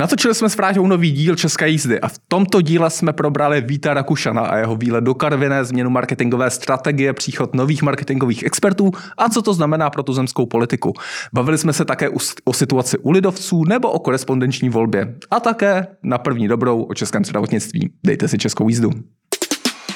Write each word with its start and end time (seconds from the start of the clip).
Natočili 0.00 0.34
jsme 0.34 0.48
s 0.48 0.56
Vráťou 0.56 0.86
nový 0.86 1.12
díl 1.12 1.36
České 1.36 1.68
jízdy 1.68 2.00
a 2.00 2.08
v 2.08 2.18
tomto 2.28 2.60
díle 2.60 2.90
jsme 2.90 3.12
probrali 3.12 3.60
Víta 3.60 3.94
Rakušana 3.94 4.42
a 4.42 4.56
jeho 4.56 4.76
výlet 4.76 5.04
do 5.04 5.14
Karviné, 5.14 5.64
změnu 5.64 5.90
marketingové 5.90 6.50
strategie, 6.50 7.12
příchod 7.12 7.54
nových 7.54 7.82
marketingových 7.82 8.42
expertů 8.42 8.90
a 9.18 9.28
co 9.28 9.42
to 9.42 9.54
znamená 9.54 9.90
pro 9.90 10.02
tu 10.02 10.12
zemskou 10.12 10.46
politiku. 10.46 10.92
Bavili 11.32 11.58
jsme 11.58 11.72
se 11.72 11.84
také 11.84 12.08
o 12.44 12.52
situaci 12.52 12.98
u 12.98 13.10
lidovců 13.10 13.64
nebo 13.64 13.90
o 13.90 13.98
korespondenční 13.98 14.68
volbě 14.68 15.14
a 15.30 15.40
také 15.40 15.86
na 16.02 16.18
první 16.18 16.48
dobrou 16.48 16.82
o 16.82 16.94
českém 16.94 17.24
zdravotnictví. 17.24 17.90
Dejte 18.06 18.28
si 18.28 18.38
českou 18.38 18.68
jízdu. 18.68 18.90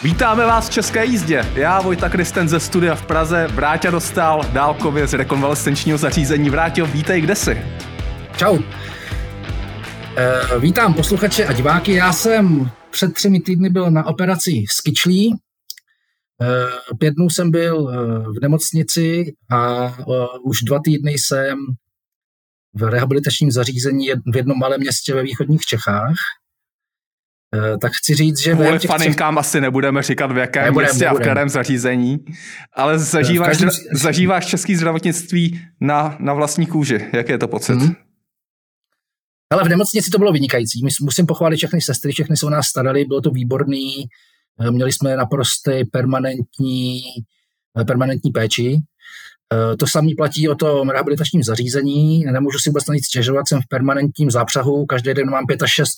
Vítáme 0.02 0.46
vás 0.46 0.68
v 0.68 0.72
České 0.72 1.04
jízdě. 1.04 1.46
Já, 1.54 1.80
Vojta 1.80 2.08
Kristen 2.08 2.48
ze 2.48 2.60
studia 2.60 2.94
v 2.94 3.06
Praze, 3.06 3.48
Vráťa 3.54 3.90
dostal 3.90 4.42
dálkově 4.52 5.06
z 5.06 5.14
rekonvalescenčního 5.14 5.98
zařízení. 5.98 6.50
Vráťo, 6.50 6.86
vítej, 6.86 7.20
kde 7.20 7.34
jsi? 7.34 7.62
Čau. 8.36 8.58
Eh, 10.18 10.58
vítám 10.58 10.94
posluchače 10.94 11.46
a 11.46 11.52
diváky. 11.52 11.92
Já 11.92 12.12
jsem 12.12 12.70
před 12.90 13.14
třemi 13.14 13.40
týdny 13.40 13.70
byl 13.70 13.90
na 13.90 14.06
operaci 14.06 14.64
s 14.70 14.80
kyčlí. 14.80 15.34
Eh, 16.42 16.94
pět 16.98 17.14
dnů 17.14 17.30
jsem 17.30 17.50
byl 17.50 17.90
eh, 17.90 17.96
v 18.18 18.42
nemocnici 18.42 19.32
a 19.50 19.92
už 20.44 20.62
dva 20.62 20.80
týdny 20.84 21.12
jsem 21.12 21.58
v 22.74 22.82
rehabilitačním 22.82 23.50
zařízení 23.50 24.08
v 24.32 24.36
jednom 24.36 24.58
malém 24.58 24.80
městě 24.80 25.14
ve 25.14 25.22
východních 25.22 25.60
Čechách. 25.60 26.16
Tak 27.80 27.92
chci 27.92 28.14
říct, 28.14 28.38
že... 28.38 28.52
Kvůli 28.52 28.78
faninkám 28.78 29.34
tři... 29.34 29.40
asi 29.40 29.60
nebudeme 29.60 30.02
říkat 30.02 30.32
v 30.32 30.36
jakém 30.36 30.64
nebudem, 30.64 30.86
městě 30.86 31.04
nebudem. 31.04 31.16
a 31.16 31.20
v 31.20 31.22
kterém 31.24 31.48
zařízení, 31.48 32.18
ale 32.72 32.98
zažíváš, 32.98 33.48
každém... 33.48 33.70
zažíváš 33.92 34.46
český 34.46 34.76
zdravotnictví 34.76 35.60
na, 35.80 36.16
na 36.20 36.32
vlastní 36.32 36.66
kůži. 36.66 37.10
Jak 37.12 37.28
je 37.28 37.38
to 37.38 37.48
pocit? 37.48 37.72
Mm-hmm. 37.74 38.07
Ale 39.50 39.64
v 39.64 39.68
nemocnici 39.68 40.10
to 40.10 40.18
bylo 40.18 40.32
vynikající. 40.32 40.80
Musím 41.02 41.26
pochválit 41.26 41.56
všechny 41.56 41.80
sestry, 41.80 42.12
všechny 42.12 42.36
se 42.36 42.46
o 42.46 42.50
nás 42.50 42.66
starali, 42.66 43.04
bylo 43.04 43.20
to 43.20 43.30
výborný. 43.30 44.04
Eh, 44.60 44.70
měli 44.70 44.92
jsme 44.92 45.16
naprosto 45.16 45.72
permanentní, 45.92 47.00
eh, 47.80 47.84
permanentní 47.84 48.30
péči. 48.30 48.76
Eh, 49.52 49.76
to 49.76 49.86
samé 49.86 50.10
platí 50.16 50.48
o 50.48 50.54
tom 50.54 50.90
rehabilitačním 50.90 51.42
zařízení. 51.42 52.24
Nemůžu 52.24 52.58
si 52.58 52.70
vůbec 52.70 52.86
na 52.86 52.94
nic 52.94 53.06
stěžovat, 53.06 53.48
jsem 53.48 53.60
v 53.60 53.68
permanentním 53.68 54.30
zápřahu. 54.30 54.86
Každý 54.86 55.14
den 55.14 55.30
mám 55.30 55.46
5 55.46 55.62
až 55.62 55.70
6, 55.70 55.96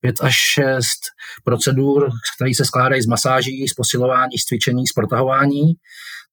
5 0.00 0.16
až 0.20 0.34
6 0.34 1.00
procedur, 1.44 2.10
které 2.36 2.54
se 2.54 2.64
skládají 2.64 3.02
z 3.02 3.06
masáží, 3.06 3.68
z 3.68 3.74
posilování, 3.74 4.38
z 4.38 4.44
cvičení, 4.44 4.86
z 4.86 4.92
protahování. 4.92 5.72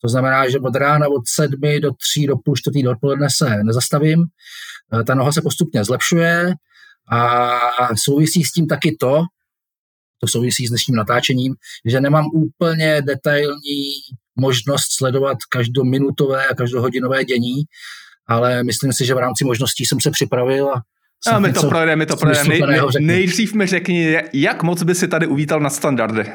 To 0.02 0.10
znamená, 0.10 0.50
že 0.50 0.60
od 0.60 0.76
rána 0.76 1.08
od 1.08 1.22
7 1.28 1.60
do 1.82 1.92
3 1.92 2.28
do 2.28 2.36
půl 2.38 2.56
čtvrtý 2.56 2.84
do 2.84 2.92
odpoledne 2.92 3.28
se 3.38 3.64
nezastavím. 3.64 4.24
Eh, 4.94 5.04
ta 5.04 5.16
noha 5.16 5.32
se 5.32 5.42
postupně 5.42 5.84
zlepšuje 5.84 6.54
a 7.12 7.60
souvisí 8.04 8.44
s 8.44 8.52
tím 8.52 8.68
taky 8.68 8.98
to, 9.00 9.24
to 10.20 10.28
souvisí 10.28 10.68
s 10.68 10.70
dnešním 10.70 10.96
natáčením, 10.96 11.56
že 11.86 12.02
nemám 12.02 12.26
úplně 12.34 13.02
detailní 13.02 13.92
možnost 14.36 14.88
sledovat 14.98 15.38
každominutové 15.50 16.48
a 16.48 16.56
každohodinové 16.56 17.24
dění, 17.24 17.64
ale 18.28 18.64
myslím 18.64 18.94
si, 18.94 19.06
že 19.06 19.14
v 19.14 19.18
rámci 19.18 19.46
možností 19.46 19.86
jsem 19.86 20.02
se 20.02 20.12
připravil 20.12 20.70
a 20.70 20.82
a 21.28 21.40
my 21.40 21.54
to 21.54 21.70
projedeme, 21.70 21.96
my 21.96 22.06
to 22.06 22.16
projedeme. 22.16 22.60
Nej, 22.68 22.82
nejdřív 23.00 23.54
mi 23.54 23.68
řekni, 23.68 24.18
jak 24.34 24.64
moc 24.64 24.84
by 24.84 24.96
si 24.96 25.08
tady 25.08 25.28
uvítal 25.28 25.60
na 25.60 25.70
standardy 25.70 26.26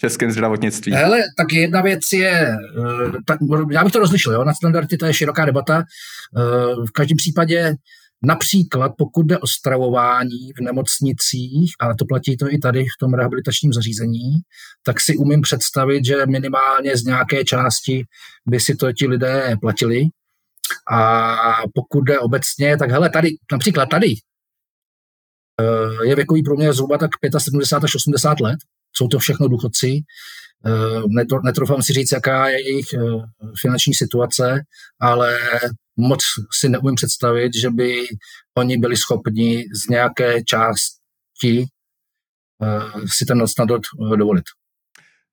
českém 0.00 0.30
zdravotnictví? 0.30 0.92
Hele, 0.92 1.18
tak 1.36 1.52
jedna 1.52 1.82
věc 1.82 2.00
je, 2.12 2.48
eh, 2.48 3.10
tak, 3.26 3.38
já 3.70 3.84
bych 3.84 3.92
to 3.92 3.98
rozlišil, 3.98 4.32
jo, 4.32 4.44
na 4.44 4.54
standardy 4.54 4.96
to 4.96 5.06
je 5.06 5.14
široká 5.14 5.44
debata. 5.44 5.78
Eh, 5.78 6.40
v 6.88 6.92
každém 6.92 7.16
případě 7.16 7.74
Například 8.22 8.92
pokud 8.98 9.26
jde 9.26 9.38
o 9.38 9.46
stravování 9.46 10.52
v 10.58 10.60
nemocnicích, 10.60 11.72
a 11.80 11.94
to 11.94 12.04
platí 12.04 12.36
to 12.36 12.52
i 12.52 12.58
tady 12.58 12.84
v 12.84 12.98
tom 13.00 13.14
rehabilitačním 13.14 13.72
zařízení, 13.72 14.32
tak 14.82 15.00
si 15.00 15.16
umím 15.16 15.40
představit, 15.40 16.04
že 16.04 16.26
minimálně 16.26 16.96
z 16.96 17.04
nějaké 17.04 17.44
části 17.44 18.04
by 18.46 18.60
si 18.60 18.74
to 18.74 18.92
ti 18.92 19.06
lidé 19.06 19.56
platili. 19.60 20.04
A 20.92 21.36
pokud 21.74 22.00
jde 22.00 22.18
obecně, 22.18 22.76
tak 22.76 22.90
hele, 22.90 23.10
tady, 23.10 23.30
například 23.52 23.86
tady 23.86 24.14
eh, 25.60 26.08
je 26.08 26.16
věkový 26.16 26.42
průměr 26.42 26.72
zhruba 26.72 26.98
tak 26.98 27.10
75 27.38 27.84
až 27.84 27.94
80 27.94 28.40
let 28.40 28.58
jsou 28.96 29.08
to 29.08 29.18
všechno 29.18 29.48
důchodci. 29.48 30.00
Eh, 30.66 31.40
netroufám 31.44 31.82
si 31.82 31.92
říct, 31.92 32.12
jaká 32.12 32.48
je 32.48 32.64
jejich 32.64 32.92
eh, 32.94 32.98
finanční 33.60 33.94
situace, 33.94 34.62
ale 35.00 35.38
moc 35.96 36.20
si 36.60 36.68
neumím 36.68 36.94
představit, 36.94 37.52
že 37.60 37.70
by 37.70 38.04
oni 38.58 38.78
byli 38.78 38.96
schopni 38.96 39.64
z 39.74 39.88
nějaké 39.88 40.44
části 40.44 41.64
eh, 42.62 43.08
si 43.18 43.24
ten 43.24 43.46
standard 43.46 43.82
dovolit. 44.16 44.44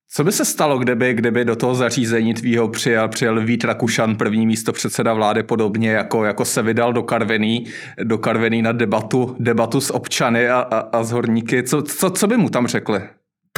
Co 0.09 0.23
by 0.23 0.31
se 0.31 0.45
stalo, 0.45 0.79
kdyby, 0.79 1.13
kdyby 1.13 1.45
do 1.45 1.55
toho 1.55 1.75
zařízení 1.75 2.33
tvýho 2.33 2.67
přijel, 2.67 3.09
přijel 3.09 3.45
Vít 3.45 3.63
Rakušan, 3.63 4.15
první 4.15 4.47
místo 4.47 4.73
předseda 4.73 5.13
vlády, 5.13 5.43
podobně 5.43 5.91
jako, 5.91 6.23
jako 6.23 6.45
se 6.45 6.61
vydal 6.61 6.93
do 6.93 7.03
Karvený, 7.03 7.65
do 8.03 8.17
Karvený 8.17 8.61
na 8.61 8.71
debatu, 8.71 9.35
debatu 9.39 9.81
s 9.81 9.93
občany 9.93 10.49
a, 10.49 10.59
a, 10.59 10.79
a 10.79 11.03
s 11.03 11.11
horníky. 11.11 11.63
Co, 11.63 11.81
co, 11.81 12.09
co 12.09 12.27
by 12.27 12.37
mu 12.37 12.49
tam 12.49 12.67
řekli? 12.67 13.01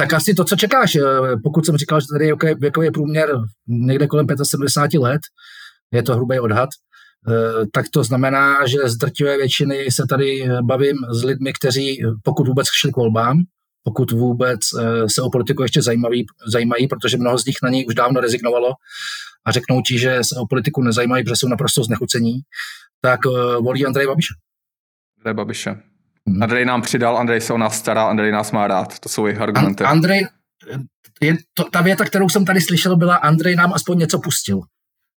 Tak 0.00 0.12
asi 0.12 0.34
to, 0.34 0.44
co 0.44 0.56
čekáš, 0.56 0.96
eh, 0.96 1.02
pokud 1.44 1.66
jsem 1.66 1.76
říkal, 1.76 2.00
že 2.00 2.06
tady 2.12 2.26
je 2.26 2.54
věkový 2.54 2.90
průměr 2.90 3.28
někde 3.68 4.06
kolem 4.06 4.26
75 4.42 5.00
let, 5.00 5.20
je 5.92 6.02
to 6.02 6.14
hrubý 6.14 6.40
odhad, 6.40 6.68
eh, 7.28 7.66
tak 7.72 7.86
to 7.92 8.04
znamená, 8.04 8.66
že 8.66 8.78
z 8.84 8.96
drtivé 8.96 9.36
většiny 9.36 9.90
se 9.90 10.02
tady 10.08 10.48
bavím 10.62 10.96
s 11.10 11.24
lidmi, 11.24 11.52
kteří 11.52 11.98
pokud 12.22 12.48
vůbec 12.48 12.66
šli 12.80 12.92
k 12.92 12.96
volbám, 12.96 13.38
pokud 13.84 14.12
vůbec 14.12 14.60
eh, 14.78 15.08
se 15.08 15.22
o 15.22 15.30
politiku 15.30 15.62
ještě 15.62 15.82
zajímaví, 15.82 16.26
zajímají, 16.52 16.88
protože 16.88 17.16
mnoho 17.16 17.38
z 17.38 17.44
nich 17.44 17.56
na 17.62 17.68
něj 17.68 17.86
už 17.88 17.94
dávno 17.94 18.20
rezignovalo 18.20 18.68
a 19.44 19.52
řeknou 19.52 19.82
ti, 19.88 19.98
že 19.98 20.18
se 20.22 20.40
o 20.40 20.46
politiku 20.46 20.82
nezajímají, 20.82 21.24
protože 21.24 21.36
jsou 21.36 21.48
naprosto 21.48 21.84
znechucení, 21.84 22.40
tak 23.00 23.20
volí 23.60 23.86
Andrej 23.86 24.06
Babiše. 24.06 24.34
Andrej 25.18 25.34
Babiše. 25.34 25.89
Hmm. 26.28 26.42
Andrej 26.42 26.64
nám 26.64 26.82
přidal, 26.82 27.18
Andrej 27.18 27.40
se 27.40 27.52
o 27.52 27.58
nás 27.58 27.78
stará, 27.78 28.08
Andrej 28.08 28.32
nás 28.32 28.52
má 28.52 28.66
rád. 28.66 28.98
To 28.98 29.08
jsou 29.08 29.26
jejich 29.26 29.40
argumenty. 29.40 29.84
An- 29.84 29.90
Andrej, 29.90 30.26
je 31.20 31.36
to, 31.54 31.64
ta 31.64 31.82
věta, 31.82 32.04
kterou 32.04 32.28
jsem 32.28 32.44
tady 32.44 32.60
slyšel, 32.60 32.96
byla 32.96 33.16
Andrej 33.16 33.56
nám 33.56 33.72
aspoň 33.72 33.98
něco 33.98 34.18
pustil. 34.18 34.60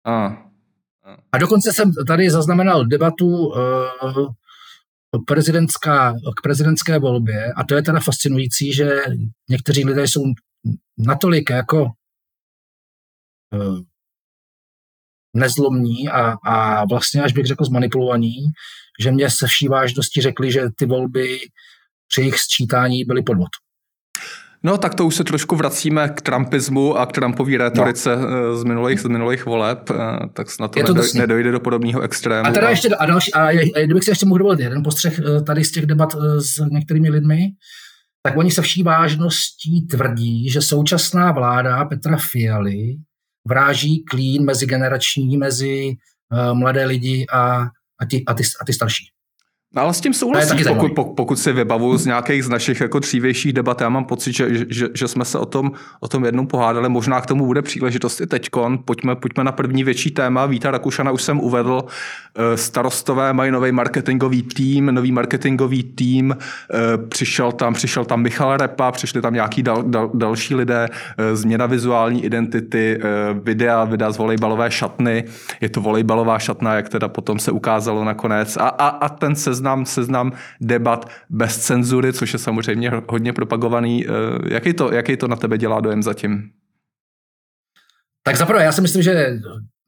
A. 0.05 0.25
A, 0.25 1.17
a 1.31 1.37
dokonce 1.37 1.73
jsem 1.73 1.93
tady 2.07 2.29
zaznamenal 2.29 2.85
debatu 2.85 3.47
uh, 3.47 3.55
prezidentská, 5.27 6.13
k 6.13 6.41
prezidentské 6.41 6.99
volbě 6.99 7.53
a 7.53 7.63
to 7.63 7.75
je 7.75 7.81
teda 7.81 7.99
fascinující, 7.99 8.73
že 8.73 9.01
někteří 9.49 9.85
lidé 9.85 10.03
jsou 10.03 10.23
natolik 10.97 11.49
jako 11.49 11.83
uh, 13.53 13.79
nezlomní 15.33 16.09
a, 16.09 16.35
a 16.45 16.85
vlastně 16.85 17.21
až 17.21 17.33
bych 17.33 17.45
řekl 17.45 17.65
zmanipulovaní, 17.65 18.35
že 19.01 19.11
mě 19.11 19.29
se 19.29 19.47
vší 19.47 19.67
vážnosti 19.67 20.21
řekli, 20.21 20.51
že 20.51 20.61
ty 20.75 20.85
volby 20.85 21.37
při 22.07 22.21
jejich 22.21 22.39
sčítání 22.39 23.03
byly 23.03 23.23
podvod. 23.23 23.49
No 24.63 24.77
tak 24.77 24.95
to 24.95 25.05
už 25.05 25.15
se 25.15 25.23
trošku 25.23 25.55
vracíme 25.55 26.09
k 26.09 26.21
Trumpismu 26.21 26.97
a 26.97 27.05
k 27.05 27.11
Trumpové 27.11 27.57
retorice 27.57 28.15
no. 28.15 28.57
z, 28.57 28.63
minulých, 28.63 28.99
z 28.99 29.05
minulých 29.05 29.45
voleb, 29.45 29.89
eh, 29.89 29.95
tak 30.33 30.49
snad 30.49 30.71
to, 30.71 30.83
to 30.83 30.93
nedoj, 30.93 31.09
nedojde 31.15 31.51
do 31.51 31.59
podobného 31.59 32.01
extrému. 32.01 32.49
A 32.49 32.51
teda 32.51 32.69
ještě, 32.69 32.89
a 32.89 33.05
další, 33.05 33.33
a 33.33 33.51
kdybych 33.85 34.03
se 34.03 34.11
ještě 34.11 34.25
mohl 34.25 34.37
dovolit 34.37 34.59
jeden 34.59 34.83
postřeh 34.83 35.19
eh, 35.19 35.41
tady 35.41 35.63
z 35.63 35.71
těch 35.71 35.85
debat 35.85 36.15
s 36.39 36.65
některými 36.71 37.09
lidmi, 37.09 37.47
tak 38.23 38.37
oni 38.37 38.51
se 38.51 38.61
vší 38.61 38.83
vážností 38.83 39.87
tvrdí, 39.87 40.49
že 40.49 40.61
současná 40.61 41.31
vláda 41.31 41.85
Petra 41.85 42.17
Fialy 42.31 42.95
vráží 43.47 44.03
klín 44.03 44.45
mezigenerační 44.45 45.37
mezi 45.37 45.95
uh, 46.31 46.53
mladé 46.53 46.85
lidi 46.85 47.25
a, 47.33 47.61
a, 47.99 48.05
ty, 48.09 48.23
a, 48.27 48.33
ty, 48.33 48.43
a 48.61 48.65
ty 48.65 48.73
starší. 48.73 49.05
No 49.75 49.81
ale 49.81 49.93
s 49.93 50.01
tím 50.01 50.13
souhlasím, 50.13 50.57
pokud, 50.67 50.91
pokud, 50.95 51.15
pokud 51.15 51.39
si 51.39 51.53
vybavu 51.53 51.97
z 51.97 52.05
nějakých 52.05 52.43
z 52.43 52.49
našich 52.49 52.81
jako 52.81 52.99
dřívějších 52.99 53.53
debat, 53.53 53.81
já 53.81 53.89
mám 53.89 54.05
pocit, 54.05 54.35
že, 54.35 54.47
že, 54.69 54.87
že 54.93 55.07
jsme 55.07 55.25
se 55.25 55.39
o 55.39 55.45
tom, 55.45 55.71
o 55.99 56.07
tom 56.07 56.25
jednou 56.25 56.45
pohádali, 56.45 56.89
možná 56.89 57.21
k 57.21 57.25
tomu 57.25 57.45
bude 57.45 57.61
příležitost 57.61 58.21
i 58.21 58.27
teďkon. 58.27 58.79
Pojďme, 58.85 59.15
pojďme 59.15 59.43
na 59.43 59.51
první 59.51 59.83
větší 59.83 60.11
téma. 60.11 60.45
Víta 60.45 60.71
Rakušana 60.71 61.11
už 61.11 61.23
jsem 61.23 61.39
uvedl, 61.39 61.83
eh, 62.35 62.57
starostové 62.57 63.33
mají 63.33 63.51
nový 63.51 63.71
marketingový 63.71 64.43
tým, 64.43 64.85
nový 64.85 65.11
marketingový 65.11 65.83
tým, 65.83 66.35
eh, 66.37 66.97
přišel 66.97 67.51
tam, 67.51 67.73
přišel 67.73 68.05
tam 68.05 68.21
Michal 68.21 68.57
Repa, 68.57 68.91
přišli 68.91 69.21
tam 69.21 69.33
nějaký 69.33 69.63
dal, 69.63 69.83
dal, 69.83 70.11
další 70.13 70.55
lidé, 70.55 70.87
eh, 71.17 71.35
změna 71.35 71.65
vizuální 71.65 72.25
identity, 72.25 72.99
videa, 73.43 73.83
videa 73.83 74.11
z 74.11 74.17
volejbalové 74.17 74.71
šatny, 74.71 75.23
je 75.61 75.69
to 75.69 75.81
volejbalová 75.81 76.39
šatna, 76.39 76.73
jak 76.73 76.89
teda 76.89 77.07
potom 77.07 77.39
se 77.39 77.51
ukázalo 77.51 78.03
nakonec. 78.03 78.57
A, 78.57 78.67
a, 78.67 78.87
a 78.87 79.09
ten 79.09 79.35
se 79.35 79.60
seznam, 79.61 79.85
seznam 79.85 80.31
debat 80.61 81.09
bez 81.29 81.57
cenzury, 81.57 82.13
což 82.13 82.33
je 82.33 82.39
samozřejmě 82.39 82.91
hodně 83.09 83.33
propagovaný. 83.33 84.05
Eh, 84.07 84.09
jaký 84.53 84.73
to, 84.73 84.93
jaký 84.93 85.17
to 85.17 85.27
na 85.27 85.35
tebe 85.35 85.57
dělá 85.57 85.81
dojem 85.81 86.03
zatím? 86.03 86.49
Tak 88.23 88.37
zaprvé, 88.37 88.63
já 88.63 88.71
si 88.71 88.81
myslím, 88.81 89.03
že 89.03 89.39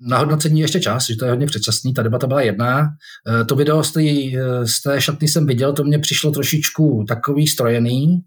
na 0.01 0.17
hodnocení 0.17 0.59
ještě 0.59 0.79
čas, 0.79 1.07
že 1.07 1.15
to 1.15 1.25
je 1.25 1.31
hodně 1.31 1.45
předčasný, 1.45 1.93
ta 1.93 2.03
debata 2.03 2.27
byla 2.27 2.41
jedna. 2.41 2.89
Eh, 3.27 3.45
to 3.45 3.55
video 3.55 3.83
z 3.83 3.91
té, 3.91 4.01
eh, 4.01 4.67
z 4.67 4.81
té 4.81 5.01
šatny 5.01 5.27
jsem 5.27 5.45
viděl, 5.45 5.73
to 5.73 5.83
mně 5.83 5.99
přišlo 5.99 6.31
trošičku 6.31 7.05
takový 7.07 7.47
strojený, 7.47 8.19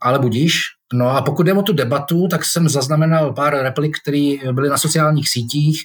ale 0.00 0.18
budíš. 0.18 0.60
No 0.92 1.08
a 1.08 1.22
pokud 1.22 1.42
jde 1.42 1.52
o 1.52 1.62
tu 1.62 1.72
debatu, 1.72 2.28
tak 2.28 2.44
jsem 2.44 2.68
zaznamenal 2.68 3.32
pár 3.32 3.54
replik, 3.62 3.96
které 4.02 4.52
byly 4.52 4.68
na 4.68 4.78
sociálních 4.78 5.28
sítích. 5.28 5.80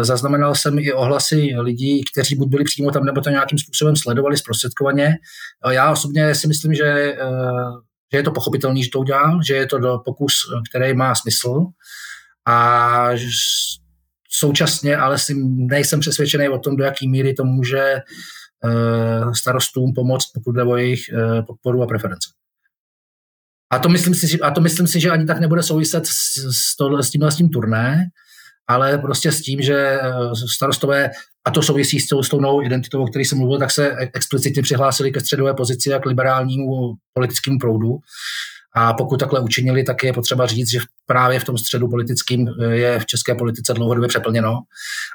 Zaznamenal 0.00 0.54
jsem 0.54 0.78
i 0.78 0.92
ohlasy 0.92 1.50
lidí, 1.58 2.04
kteří 2.12 2.36
buď 2.36 2.48
byli 2.48 2.64
přímo 2.64 2.90
tam, 2.90 3.04
nebo 3.04 3.20
to 3.20 3.30
nějakým 3.30 3.58
způsobem 3.58 3.96
sledovali 3.96 4.36
zprostředkovaně. 4.36 5.16
Já 5.70 5.92
osobně 5.92 6.34
si 6.34 6.48
myslím, 6.48 6.74
že, 6.74 7.16
že 8.12 8.18
je 8.18 8.22
to 8.22 8.30
pochopitelný, 8.30 8.84
že 8.84 8.90
to 8.92 8.98
udělal, 8.98 9.40
že 9.46 9.54
je 9.54 9.66
to 9.66 9.78
do 9.78 9.98
pokus, 10.04 10.32
který 10.70 10.94
má 10.94 11.14
smysl 11.14 11.66
a 12.48 13.10
současně 14.30 14.96
ale 14.96 15.18
si 15.18 15.34
nejsem 15.56 16.00
přesvědčený 16.00 16.48
o 16.48 16.58
tom, 16.58 16.76
do 16.76 16.84
jaký 16.84 17.08
míry 17.08 17.34
to 17.34 17.44
může 17.44 17.80
eh, 17.80 18.02
starostům 19.34 19.92
pomoct, 19.94 20.30
pokud 20.34 20.52
jde 20.52 20.62
o 20.62 20.76
jejich 20.76 21.00
eh, 21.08 21.42
podporu 21.42 21.82
a 21.82 21.86
preference. 21.86 22.30
A 23.72 23.78
to 23.78 23.88
myslím 23.88 24.14
si, 24.14 24.40
a 24.40 24.50
to 24.50 24.60
myslím 24.60 24.86
si 24.86 25.00
že 25.00 25.10
ani 25.10 25.26
tak 25.26 25.40
nebude 25.40 25.62
souviset 25.62 26.06
s, 26.06 26.10
s, 26.50 26.76
tohle, 26.76 27.02
s 27.02 27.10
tímhle 27.10 27.32
s 27.32 27.36
tím 27.36 27.48
turné, 27.48 28.04
ale 28.70 28.98
prostě 28.98 29.32
s 29.32 29.42
tím, 29.42 29.62
že 29.62 29.76
eh, 29.76 30.00
starostové, 30.54 31.10
a 31.44 31.50
to 31.50 31.62
souvisí 31.62 32.00
s 32.00 32.08
tou, 32.08 32.22
s 32.22 32.28
tou 32.28 32.40
novou 32.40 32.62
identitou, 32.62 33.02
o 33.02 33.06
které 33.06 33.24
jsem 33.24 33.38
mluvil, 33.38 33.58
tak 33.58 33.70
se 33.70 33.96
explicitně 34.14 34.62
přihlásili 34.62 35.12
ke 35.12 35.20
středové 35.20 35.54
pozici 35.54 35.94
a 35.94 35.98
k 35.98 36.06
liberálnímu 36.06 36.94
politickému 37.12 37.58
proudu. 37.58 37.98
A 38.74 38.92
pokud 38.92 39.20
takhle 39.20 39.40
učinili, 39.40 39.82
tak 39.82 40.04
je 40.04 40.12
potřeba 40.12 40.46
říct, 40.46 40.70
že 40.70 40.78
právě 41.06 41.40
v 41.40 41.44
tom 41.44 41.58
středu 41.58 41.88
politickým 41.88 42.48
eh, 42.48 42.64
je 42.76 42.98
v 42.98 43.06
české 43.06 43.34
politice 43.34 43.74
dlouhodobě 43.74 44.08
přeplněno 44.08 44.58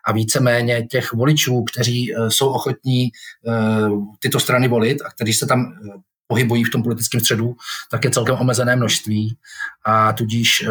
a 0.07 0.11
víceméně 0.11 0.87
těch 0.91 1.13
voličů, 1.13 1.63
kteří 1.63 2.13
eh, 2.13 2.31
jsou 2.31 2.49
ochotní 2.49 3.09
tyto 4.19 4.39
strany 4.39 4.67
volit 4.67 5.01
a 5.01 5.09
kteří 5.09 5.33
se 5.33 5.45
tam 5.45 5.73
pohybují 6.27 6.63
v 6.63 6.69
tom 6.69 6.83
politickém 6.83 7.21
středu, 7.21 7.55
tak 7.91 8.05
je 8.05 8.11
celkem 8.11 8.35
omezené 8.35 8.75
množství 8.75 9.37
a 9.85 10.13
tudíž 10.13 10.65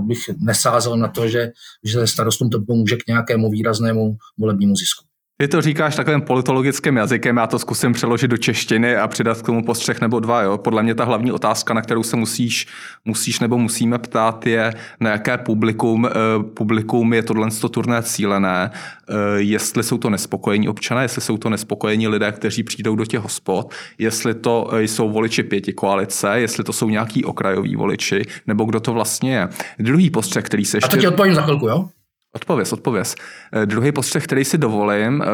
bych 0.00 0.30
nesázel 0.38 0.96
na 0.96 1.08
to, 1.08 1.28
že, 1.28 1.50
že 1.84 2.06
starostům 2.06 2.50
to 2.50 2.60
pomůže 2.60 2.96
k 2.96 3.06
nějakému 3.06 3.50
výraznému 3.50 4.16
volebnímu 4.38 4.76
zisku. 4.76 5.07
Ty 5.42 5.48
to 5.48 5.60
říkáš 5.60 5.96
takovým 5.96 6.20
politologickým 6.20 6.96
jazykem, 6.96 7.36
já 7.36 7.46
to 7.46 7.58
zkusím 7.58 7.92
přeložit 7.92 8.30
do 8.30 8.36
češtiny 8.36 8.96
a 8.96 9.08
přidat 9.08 9.42
k 9.42 9.46
tomu 9.46 9.64
postřeh 9.64 10.00
nebo 10.00 10.20
dva. 10.20 10.42
Jo. 10.42 10.58
Podle 10.58 10.82
mě 10.82 10.94
ta 10.94 11.04
hlavní 11.04 11.32
otázka, 11.32 11.74
na 11.74 11.82
kterou 11.82 12.02
se 12.02 12.16
musíš, 12.16 12.66
musíš 13.04 13.40
nebo 13.40 13.58
musíme 13.58 13.98
ptát, 13.98 14.46
je, 14.46 14.74
na 15.00 15.10
jaké 15.10 15.38
publikum, 15.38 16.04
uh, 16.04 16.42
publikum 16.42 17.12
je 17.12 17.22
tohle 17.22 17.48
turné 17.70 18.02
cílené, 18.02 18.70
uh, 18.70 19.16
jestli 19.36 19.82
jsou 19.82 19.98
to 19.98 20.10
nespokojení 20.10 20.68
občané, 20.68 21.02
jestli 21.02 21.20
jsou 21.20 21.36
to 21.36 21.50
nespokojení 21.50 22.08
lidé, 22.08 22.32
kteří 22.32 22.62
přijdou 22.62 22.96
do 22.96 23.04
těch 23.04 23.20
hospod, 23.20 23.74
jestli 23.98 24.34
to 24.34 24.68
uh, 24.72 24.78
jsou 24.78 25.10
voliči 25.10 25.42
pěti 25.42 25.72
koalice, 25.72 26.40
jestli 26.40 26.64
to 26.64 26.72
jsou 26.72 26.88
nějaký 26.88 27.24
okrajoví 27.24 27.76
voliči, 27.76 28.22
nebo 28.46 28.64
kdo 28.64 28.80
to 28.80 28.92
vlastně 28.92 29.34
je. 29.34 29.48
Druhý 29.78 30.10
postřeh, 30.10 30.44
který 30.44 30.64
se 30.64 30.76
ještě... 30.76 30.88
A 30.88 30.90
to 30.90 31.00
ti 31.00 31.08
odpovím 31.08 31.34
za 31.34 31.42
chvilku, 31.42 31.68
jo? 31.68 31.88
Odpověz, 32.32 32.72
odpověz. 32.72 33.14
Eh, 33.52 33.66
druhý 33.66 33.92
postřeh, 33.92 34.24
který 34.24 34.44
si 34.44 34.58
dovolím, 34.58 35.22
eh, 35.22 35.26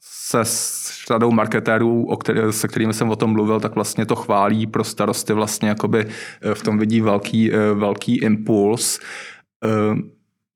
se 0.00 0.40
s 0.44 0.88
řadou 1.08 1.30
marketérů, 1.30 2.04
o 2.04 2.16
který, 2.16 2.40
se 2.50 2.68
kterými 2.68 2.94
jsem 2.94 3.10
o 3.10 3.16
tom 3.16 3.32
mluvil, 3.32 3.60
tak 3.60 3.74
vlastně 3.74 4.06
to 4.06 4.16
chválí 4.16 4.66
pro 4.66 4.84
starosty 4.84 5.32
vlastně 5.32 5.68
jakoby 5.68 6.06
eh, 6.06 6.54
v 6.54 6.62
tom 6.62 6.78
vidí 6.78 7.00
velký, 7.00 7.50
velký 7.74 8.16
impuls. 8.18 9.00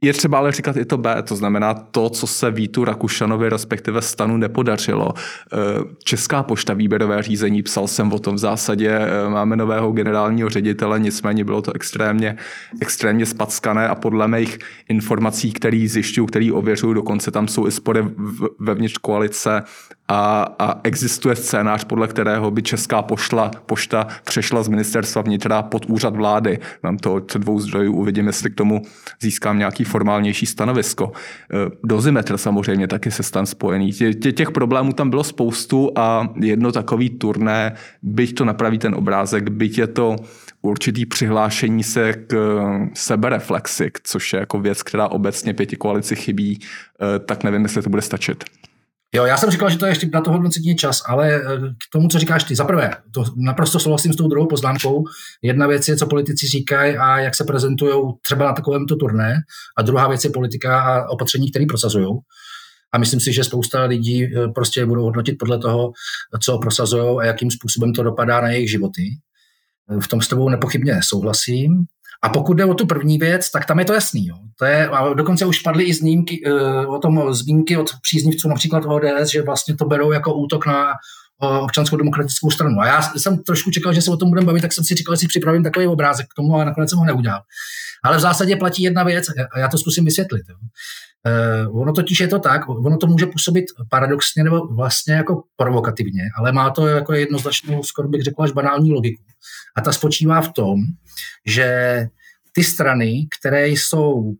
Je 0.02 0.12
třeba 0.12 0.38
ale 0.38 0.52
říkat 0.52 0.76
i 0.76 0.84
to 0.84 0.98
B, 0.98 1.22
to 1.22 1.36
znamená 1.36 1.74
to, 1.74 2.10
co 2.10 2.26
se 2.26 2.50
Vítu 2.50 2.84
Rakušanovi, 2.84 3.48
respektive 3.48 4.02
stanu, 4.02 4.36
nepodařilo. 4.36 5.14
Eh, 5.16 5.56
Česká 6.04 6.42
pošta 6.42 6.74
výběrové 6.74 7.22
řízení, 7.22 7.62
psal 7.62 7.88
jsem 7.88 8.12
o 8.12 8.18
tom 8.18 8.34
v 8.34 8.38
zásadě, 8.38 8.90
eh, 8.90 9.28
máme 9.28 9.56
nového 9.56 9.92
generálního 9.92 10.48
ředitele, 10.48 11.00
nicméně 11.00 11.44
bylo 11.44 11.62
to 11.62 11.72
extrémně, 11.72 12.36
extrémně 12.80 13.26
spackané 13.26 13.88
a 13.88 13.94
podle 13.94 14.28
mých 14.28 14.58
informací, 14.88 15.52
který 15.52 15.88
zjišťuju, 15.88 16.26
který 16.26 16.52
ověřuju, 16.52 16.92
dokonce 16.92 17.30
tam 17.30 17.48
jsou 17.48 17.66
i 17.66 17.70
spory 17.70 18.04
vevnitř 18.58 18.98
koalice 18.98 19.62
a, 20.08 20.42
a 20.58 20.80
existuje 20.84 21.36
scénář, 21.36 21.84
podle 21.84 22.08
kterého 22.08 22.50
by 22.50 22.62
Česká 22.62 23.02
pošla, 23.02 23.50
pošta 23.66 24.06
přešla 24.24 24.62
z 24.62 24.68
ministerstva 24.68 25.22
vnitra 25.22 25.62
pod 25.62 25.86
úřad 25.88 26.16
vlády. 26.16 26.58
Mám 26.82 26.96
to 26.96 27.14
od 27.14 27.36
dvou 27.36 27.60
zdrojů, 27.60 27.92
uvidím, 27.92 28.26
jestli 28.26 28.50
k 28.50 28.54
tomu 28.54 28.82
získám 29.20 29.58
nějaký 29.58 29.84
formálnější 29.84 30.46
stanovisko. 30.46 31.12
E, 31.12 31.70
dozimetr 31.84 32.36
samozřejmě 32.36 32.88
taky 32.88 33.10
se 33.10 33.22
stan 33.22 33.46
spojený. 33.46 33.92
Tě, 33.92 34.32
těch 34.32 34.50
problémů 34.50 34.92
tam 34.92 35.10
bylo 35.10 35.24
spoustu 35.24 35.90
a 35.96 36.28
jedno 36.40 36.72
takový 36.72 37.10
turné, 37.10 37.74
byť 38.02 38.34
to 38.34 38.44
napraví 38.44 38.78
ten 38.78 38.94
obrázek, 38.94 39.50
byť 39.50 39.78
je 39.78 39.86
to 39.86 40.16
určitý 40.62 41.06
přihlášení 41.06 41.82
se 41.82 42.12
k 42.12 42.60
sebereflexi, 42.94 43.90
což 44.02 44.32
je 44.32 44.40
jako 44.40 44.60
věc, 44.60 44.82
která 44.82 45.08
obecně 45.08 45.54
pěti 45.54 45.76
koalici 45.76 46.16
chybí, 46.16 46.58
e, 46.60 47.18
tak 47.18 47.44
nevím, 47.44 47.62
jestli 47.62 47.82
to 47.82 47.90
bude 47.90 48.02
stačit. 48.02 48.44
Jo, 49.16 49.24
já 49.24 49.36
jsem 49.36 49.50
říkal, 49.50 49.70
že 49.70 49.78
to 49.78 49.86
je 49.86 49.90
ještě 49.90 50.08
na 50.12 50.20
to 50.20 50.32
hodnocení 50.32 50.76
čas, 50.76 51.02
ale 51.06 51.34
eh, 51.34 51.40
k 51.68 51.92
tomu, 51.92 52.08
co 52.08 52.18
říkáš 52.18 52.44
ty, 52.44 52.56
za 52.56 52.64
prvé, 52.64 52.96
to 53.14 53.24
naprosto 53.36 53.80
souhlasím 53.80 54.12
s 54.12 54.16
tou 54.16 54.28
druhou 54.28 54.46
poznámkou. 54.46 55.04
Jedna 55.42 55.66
věc 55.66 55.88
je, 55.88 55.96
co 55.96 56.06
politici 56.06 56.46
říkají 56.46 56.96
a 56.96 57.18
jak 57.18 57.34
se 57.34 57.44
prezentují 57.44 57.94
třeba 58.26 58.44
na 58.44 58.52
takovémto 58.52 58.96
turné, 58.96 59.36
a 59.78 59.82
druhá 59.82 60.08
věc 60.08 60.24
je 60.24 60.30
politika 60.30 60.80
a 60.80 61.08
opatření, 61.08 61.50
které 61.50 61.64
prosazují. 61.68 62.06
A 62.92 62.98
myslím 62.98 63.20
si, 63.20 63.32
že 63.32 63.44
spousta 63.44 63.84
lidí 63.84 64.24
eh, 64.24 64.48
prostě 64.54 64.86
budou 64.86 65.02
hodnotit 65.02 65.36
podle 65.38 65.58
toho, 65.58 65.92
co 66.42 66.58
prosazují 66.58 67.18
a 67.20 67.24
jakým 67.24 67.50
způsobem 67.50 67.92
to 67.92 68.02
dopadá 68.02 68.40
na 68.40 68.50
jejich 68.50 68.70
životy. 68.70 69.02
V 70.00 70.08
tom 70.08 70.20
s 70.20 70.28
tebou 70.28 70.48
nepochybně 70.48 71.00
souhlasím. 71.02 71.84
A 72.22 72.28
pokud 72.28 72.54
jde 72.54 72.64
o 72.64 72.74
tu 72.74 72.86
první 72.86 73.18
věc, 73.18 73.50
tak 73.50 73.66
tam 73.66 73.78
je 73.78 73.84
to 73.84 73.92
jasný. 73.92 74.26
Jo. 74.26 74.36
To 74.58 74.64
je, 74.64 74.88
a 74.88 75.14
dokonce 75.14 75.46
už 75.46 75.58
padly 75.58 75.84
i 75.84 75.94
znímky, 75.94 76.42
uh, 76.46 76.94
o 76.94 76.98
tom 76.98 77.34
zmínky 77.34 77.76
od 77.76 77.90
příznivců 78.02 78.48
například 78.48 78.84
ODS, 78.84 79.30
že 79.32 79.42
vlastně 79.42 79.76
to 79.76 79.84
berou 79.84 80.12
jako 80.12 80.34
útok 80.34 80.66
na 80.66 80.86
občanskou 81.38 81.96
demokratickou 81.96 82.50
stranu. 82.50 82.80
A 82.80 82.86
já 82.86 83.02
jsem 83.02 83.38
trošku 83.38 83.70
čekal, 83.70 83.92
že 83.92 84.02
se 84.02 84.10
o 84.10 84.16
tom 84.16 84.28
budeme 84.28 84.46
bavit, 84.46 84.60
tak 84.60 84.72
jsem 84.72 84.84
si 84.84 84.94
říkal, 84.94 85.16
že 85.16 85.20
si 85.20 85.28
připravím 85.28 85.62
takový 85.62 85.86
obrázek 85.86 86.26
k 86.26 86.34
tomu 86.36 86.56
a 86.56 86.64
nakonec 86.64 86.90
jsem 86.90 86.98
ho 86.98 87.04
neudělal. 87.04 87.40
Ale 88.04 88.16
v 88.16 88.20
zásadě 88.20 88.56
platí 88.56 88.82
jedna 88.82 89.02
věc 89.02 89.24
a 89.54 89.58
já 89.58 89.68
to 89.68 89.78
zkusím 89.78 90.04
vysvětlit. 90.04 90.42
Jo. 90.48 90.56
Uh, 91.68 91.80
ono 91.82 91.92
totiž 91.92 92.20
je 92.20 92.28
to 92.28 92.38
tak, 92.38 92.68
ono 92.68 92.96
to 92.96 93.06
může 93.06 93.26
působit 93.26 93.64
paradoxně 93.90 94.44
nebo 94.44 94.66
vlastně 94.66 95.14
jako 95.14 95.42
provokativně, 95.56 96.22
ale 96.38 96.52
má 96.52 96.70
to 96.70 96.86
jako 96.86 97.12
jednoznačnou, 97.12 97.82
skoro 97.82 98.08
bych 98.08 98.22
řekl, 98.22 98.42
až 98.42 98.50
banální 98.50 98.92
logiku. 98.92 99.22
A 99.76 99.80
ta 99.80 99.92
spočívá 99.92 100.40
v 100.40 100.52
tom, 100.52 100.80
že 101.46 102.00
ty 102.52 102.64
strany, 102.64 103.26
které 103.40 103.68
jsou 103.68 104.34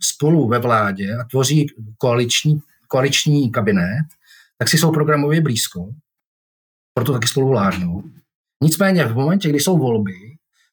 spolu 0.00 0.48
ve 0.48 0.58
vládě 0.58 1.16
a 1.20 1.24
tvoří 1.24 1.66
koaliční, 1.98 2.60
koaliční 2.88 3.50
kabinet, 3.50 4.06
tak 4.58 4.68
si 4.68 4.78
jsou 4.78 4.92
programově 4.92 5.40
blízko, 5.40 5.88
proto 6.94 7.12
taky 7.12 7.28
spolu 7.28 7.48
vládnou. 7.48 8.02
Nicméně 8.62 9.04
v 9.04 9.14
momentě, 9.14 9.48
kdy 9.48 9.60
jsou 9.60 9.78
volby, 9.78 10.14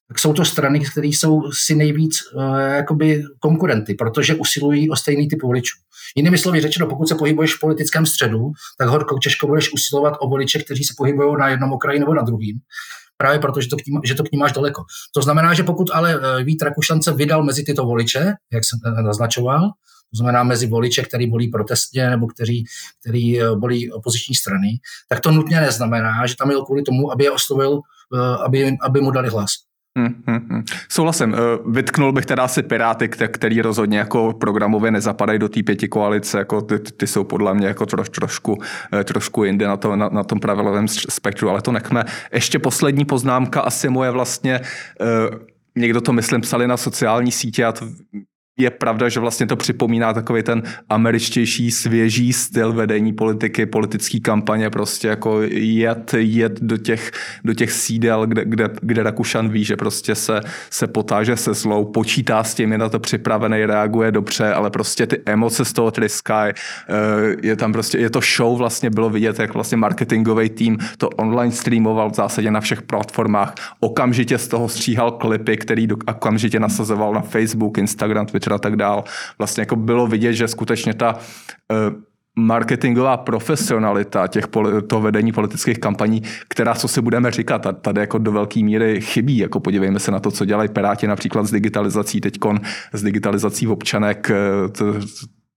tak 0.07 0.19
jsou 0.19 0.33
to 0.33 0.45
strany, 0.45 0.79
které 0.79 1.07
jsou 1.07 1.51
si 1.51 1.75
nejvíc 1.75 2.19
uh, 2.33 2.59
jakoby 2.59 3.23
konkurenty, 3.39 3.93
protože 3.93 4.35
usilují 4.35 4.89
o 4.89 4.95
stejný 4.95 5.27
typ 5.27 5.41
voličů. 5.43 5.77
Jinými 6.15 6.37
slovy 6.37 6.61
řečeno, 6.61 6.87
pokud 6.87 7.07
se 7.07 7.15
pohybuješ 7.15 7.55
v 7.55 7.59
politickém 7.59 8.05
středu, 8.05 8.51
tak 8.77 8.87
horko 8.87 9.19
těžko 9.23 9.47
budeš 9.47 9.73
usilovat 9.73 10.13
o 10.19 10.27
voliče, 10.27 10.59
kteří 10.59 10.83
se 10.83 10.93
pohybují 10.97 11.35
na 11.39 11.49
jednom 11.49 11.73
okraji 11.73 11.99
nebo 11.99 12.13
na 12.13 12.21
druhým, 12.21 12.59
právě 13.21 13.39
proto, 13.39 13.61
že 13.61 13.69
to, 14.15 14.23
k 14.23 14.31
ním 14.31 14.39
máš 14.39 14.51
daleko. 14.51 14.83
To 15.13 15.21
znamená, 15.21 15.53
že 15.53 15.63
pokud 15.63 15.89
ale 15.93 16.15
eh, 16.15 16.43
Vít 16.43 16.61
Rakušan 16.61 17.01
se 17.01 17.13
vydal 17.13 17.43
mezi 17.43 17.63
tyto 17.63 17.85
voliče, 17.85 18.33
jak 18.53 18.63
jsem 18.65 18.79
naznačoval, 19.03 19.61
to 20.11 20.17
znamená 20.17 20.43
mezi 20.43 20.67
voliče, 20.67 21.01
který 21.01 21.29
volí 21.29 21.47
protestně 21.47 22.09
nebo 22.09 22.27
který, 22.27 22.63
který 22.99 23.41
eh, 23.41 23.49
volí 23.49 23.91
opoziční 23.91 24.35
strany, 24.35 24.79
tak 25.07 25.19
to 25.19 25.31
nutně 25.31 25.61
neznamená, 25.61 26.27
že 26.27 26.35
tam 26.35 26.51
jel 26.51 26.65
kvůli 26.65 26.83
tomu, 26.83 27.11
aby 27.11 27.23
je 27.23 27.31
oslovil, 27.31 27.79
aby, 28.45 28.77
aby 28.81 29.01
mu 29.01 29.11
dali 29.11 29.29
hlas. 29.29 29.68
Hmm, 29.97 30.23
hmm, 30.27 30.47
hmm. 30.49 30.63
Souhlasím. 30.89 31.35
Eh, 31.35 31.37
vytknul 31.65 32.11
bych 32.11 32.25
teda 32.25 32.43
asi 32.43 32.63
Piráty, 32.63 33.09
který 33.09 33.61
rozhodně 33.61 33.97
jako 33.97 34.33
programově 34.33 34.91
nezapadají 34.91 35.39
do 35.39 35.49
té 35.49 35.63
pěti 35.63 35.87
koalice, 35.87 36.37
jako 36.37 36.61
ty, 36.61 36.79
ty 36.79 37.07
jsou 37.07 37.23
podle 37.23 37.53
mě 37.53 37.67
jako 37.67 37.85
troš, 37.85 38.09
trošku, 38.09 38.57
eh, 38.93 39.03
trošku 39.03 39.43
jinde 39.43 39.67
na, 39.67 39.77
to, 39.77 39.95
na, 39.95 40.09
na 40.09 40.23
tom 40.23 40.39
pravilovém 40.39 40.87
spektru, 40.87 41.49
ale 41.49 41.61
to 41.61 41.71
nechme. 41.71 42.03
Ještě 42.33 42.59
poslední 42.59 43.05
poznámka, 43.05 43.61
asi 43.61 43.89
moje 43.89 44.11
vlastně, 44.11 44.61
eh, 45.01 45.05
někdo 45.75 46.01
to 46.01 46.13
myslím 46.13 46.41
psali 46.41 46.67
na 46.67 46.77
sociální 46.77 47.31
sítě, 47.31 47.65
a 47.65 47.71
to 47.71 47.85
je 48.59 48.69
pravda, 48.69 49.09
že 49.09 49.19
vlastně 49.19 49.47
to 49.47 49.55
připomíná 49.55 50.13
takový 50.13 50.43
ten 50.43 50.63
američtější, 50.89 51.71
svěží 51.71 52.33
styl 52.33 52.73
vedení 52.73 53.13
politiky, 53.13 53.65
politické 53.65 54.19
kampaně, 54.19 54.69
prostě 54.69 55.07
jako 55.07 55.41
jet, 55.51 56.13
jet 56.17 56.59
do 56.61 56.77
těch, 56.77 57.11
do 57.43 57.53
těch 57.53 57.71
sídel, 57.71 58.27
kde, 58.27 58.45
kde, 58.45 58.69
kde 58.81 59.03
Rakušan 59.03 59.49
ví, 59.49 59.63
že 59.63 59.75
prostě 59.75 60.15
se, 60.15 60.41
se 60.69 60.87
potáže 60.87 61.37
se 61.37 61.53
zlou, 61.53 61.85
počítá 61.85 62.43
s 62.43 62.55
tím, 62.55 62.71
je 62.71 62.77
na 62.77 62.89
to 62.89 62.99
připravený, 62.99 63.65
reaguje 63.65 64.11
dobře, 64.11 64.53
ale 64.53 64.69
prostě 64.69 65.07
ty 65.07 65.21
emoce 65.25 65.65
z 65.65 65.73
toho 65.73 65.91
tliskají, 65.91 66.53
eh, 66.53 67.35
je 67.43 67.55
tam 67.55 67.73
prostě, 67.73 67.97
je 67.97 68.09
to 68.09 68.19
show 68.37 68.57
vlastně, 68.57 68.89
bylo 68.89 69.09
vidět, 69.09 69.39
jak 69.39 69.53
vlastně 69.53 69.77
marketingový 69.77 70.49
tým 70.49 70.77
to 70.97 71.09
online 71.09 71.51
streamoval 71.51 72.09
v 72.09 72.15
zásadě 72.15 72.51
na 72.51 72.61
všech 72.61 72.81
platformách, 72.81 73.53
okamžitě 73.79 74.37
z 74.37 74.47
toho 74.47 74.69
stříhal 74.69 75.11
klipy, 75.11 75.57
který 75.57 75.87
okamžitě 76.07 76.59
nasazoval 76.59 77.13
na 77.13 77.21
Facebook, 77.21 77.77
Instagram, 77.77 78.25
Twitter, 78.25 78.48
a 78.51 78.57
tak 78.57 78.75
dál. 78.75 79.03
Vlastně 79.37 79.61
jako 79.61 79.75
bylo 79.75 80.07
vidět, 80.07 80.33
že 80.33 80.47
skutečně 80.47 80.93
ta 80.93 81.13
uh, 81.13 81.19
marketingová 82.39 83.17
profesionalita 83.17 84.27
těch 84.27 84.47
to 84.87 85.01
vedení 85.01 85.31
politických 85.31 85.79
kampaní, 85.79 86.23
která, 86.47 86.73
co 86.73 86.87
si 86.87 87.01
budeme 87.01 87.31
říkat, 87.31 87.67
tady 87.81 88.01
jako 88.01 88.17
do 88.17 88.31
velké 88.31 88.63
míry 88.63 89.01
chybí. 89.01 89.37
Jako 89.37 89.59
podívejme 89.59 89.99
se 89.99 90.11
na 90.11 90.19
to, 90.19 90.31
co 90.31 90.45
dělají 90.45 90.69
Piráti 90.69 91.07
například 91.07 91.45
s 91.45 91.51
digitalizací 91.51 92.21
teďkon, 92.21 92.59
s 92.93 93.03
digitalizací 93.03 93.65
v 93.65 93.71
občanek, 93.71 94.31
eh, 94.31 94.69
to, 94.69 94.93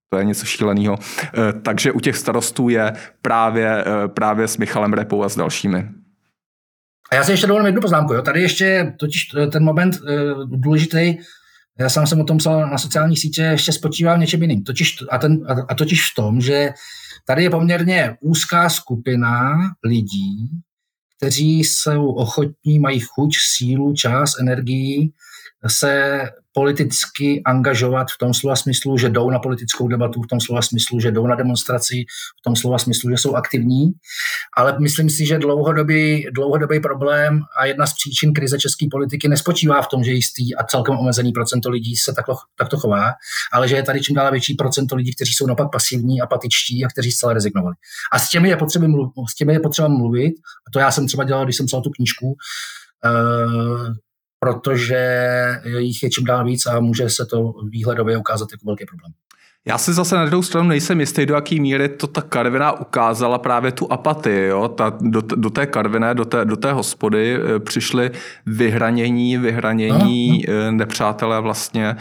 to 0.09 0.19
je 0.19 0.25
něco 0.25 0.47
šíleného. 0.47 0.99
Eh, 0.99 1.53
takže 1.63 1.93
u 1.93 2.01
těch 2.01 2.17
starostů 2.17 2.69
je 2.69 2.93
právě, 3.23 3.85
právě 4.07 4.49
s 4.49 4.57
Michalem 4.57 4.93
Repou 4.93 5.23
a 5.23 5.29
s 5.29 5.37
dalšími. 5.37 5.89
A 7.13 7.15
já 7.15 7.25
si 7.25 7.31
ještě 7.31 7.47
dovolím 7.47 7.67
jednu 7.67 7.81
poznámku. 7.81 8.15
Jo. 8.15 8.23
Tady 8.23 8.43
ještě 8.43 8.95
totiž 9.01 9.29
ten 9.53 9.65
moment 9.65 9.99
důležitý, 10.47 11.17
já 11.79 11.89
sám 11.89 12.07
jsem 12.07 12.21
o 12.21 12.25
tom 12.25 12.39
psal 12.39 12.71
na 12.71 12.79
sociální 12.79 13.17
sítě, 13.17 13.43
ještě 13.43 13.73
spočívá 13.73 14.15
v 14.15 14.19
něčem 14.19 14.43
jiným. 14.43 14.65
Totiž, 14.65 14.97
a, 15.11 15.19
ten, 15.19 15.39
a 15.69 15.75
totiž 15.75 16.11
v 16.11 16.15
tom, 16.15 16.41
že 16.41 16.71
tady 17.27 17.43
je 17.43 17.51
poměrně 17.51 18.17
úzká 18.21 18.69
skupina 18.69 19.53
lidí, 19.85 20.51
kteří 21.17 21.59
jsou 21.59 22.07
ochotní, 22.07 22.79
mají 22.79 23.01
chuť, 23.01 23.37
sílu, 23.57 23.95
čas, 23.95 24.39
energii 24.41 25.13
se 25.67 26.21
politicky 26.53 27.43
angažovat 27.45 28.07
v 28.15 28.19
tom 28.19 28.35
slova 28.35 28.57
smyslu, 28.57 28.99
že 28.99 29.09
jdou 29.09 29.31
na 29.31 29.39
politickou 29.39 29.89
debatu, 29.89 30.23
v 30.23 30.27
tom 30.27 30.41
slova 30.41 30.63
smyslu, 30.63 31.01
že 31.01 31.11
jdou 31.11 31.27
na 31.27 31.35
demonstraci, 31.35 32.05
v 32.41 32.43
tom 32.45 32.57
slova 32.57 32.79
smyslu, 32.79 33.11
že 33.11 33.17
jsou 33.17 33.35
aktivní. 33.35 33.93
Ale 34.57 34.77
myslím 34.81 35.11
si, 35.11 35.27
že 35.27 35.39
dlouhodobý, 35.39 36.27
dlouhodobý 36.35 36.81
problém 36.81 37.41
a 37.61 37.67
jedna 37.67 37.87
z 37.87 37.95
příčin 37.95 38.33
krize 38.33 38.59
české 38.59 38.87
politiky 38.91 39.29
nespočívá 39.29 39.83
v 39.83 39.89
tom, 39.89 40.05
že 40.05 40.13
jistý 40.13 40.55
a 40.55 40.65
celkem 40.65 40.99
omezený 40.99 41.33
procento 41.33 41.71
lidí 41.71 41.97
se 41.97 42.13
takto, 42.13 42.35
takto 42.59 42.77
chová, 42.77 43.13
ale 43.53 43.69
že 43.69 43.77
je 43.77 43.83
tady 43.83 44.01
čím 44.01 44.17
dál 44.17 44.31
větší 44.31 44.55
procento 44.55 44.97
lidí, 44.97 45.15
kteří 45.15 45.33
jsou 45.33 45.47
naopak 45.47 45.69
pasivní, 45.73 46.21
apatičtí 46.21 46.85
a 46.85 46.89
kteří 46.89 47.13
zcela 47.13 47.33
rezignovali. 47.33 47.75
A 48.13 48.19
s 48.19 48.31
těmi 48.31 48.49
je 48.49 48.57
potřeba 48.57 48.89
mluvit, 48.89 49.13
s 49.31 49.35
těmi 49.35 49.53
je 49.53 49.61
potřeba 49.61 49.89
mluvit 49.89 50.35
a 50.69 50.71
to 50.73 50.79
já 50.79 50.91
jsem 50.91 51.07
třeba 51.07 51.25
dělal, 51.25 51.45
když 51.45 51.57
jsem 51.57 51.67
psal 51.67 51.81
tu 51.81 51.91
knížku, 51.91 52.27
uh, 53.05 53.95
protože 54.43 54.99
jich 55.79 56.03
je 56.03 56.11
čím 56.11 56.25
dál 56.25 56.45
víc 56.45 56.67
a 56.67 56.81
může 56.81 57.11
se 57.11 57.27
to 57.27 57.53
výhledově 57.71 58.17
ukázat 58.17 58.49
jako 58.53 58.67
velký 58.67 58.85
problém. 58.87 59.13
Já 59.65 59.79
si 59.79 59.93
zase 59.93 60.17
na 60.17 60.27
druhou 60.27 60.43
stranu 60.43 60.69
nejsem 60.69 61.01
jistý, 61.01 61.27
do 61.27 61.35
jaký 61.35 61.61
míry 61.61 61.89
to 61.89 62.07
ta 62.07 62.21
Karvina 62.23 62.81
ukázala 62.81 63.39
právě 63.39 63.73
tu 63.73 63.93
apatii. 63.93 64.47
Jo? 64.47 64.69
Ta, 64.69 64.97
do, 65.01 65.21
do 65.21 65.51
té 65.51 65.67
Karviné, 65.67 66.15
do 66.15 66.25
té, 66.25 66.45
do 66.45 66.57
té 66.57 66.73
hospody 66.73 67.35
e, 67.35 67.59
přišly 67.59 68.11
vyhranění, 68.47 69.37
vyhranění 69.37 70.45
no, 70.49 70.55
no. 70.65 70.73
nepřátelé 70.73 71.41
vlastně. 71.41 71.97